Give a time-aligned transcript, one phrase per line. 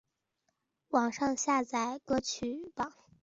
[0.87, 2.91] 网上下载歌曲榜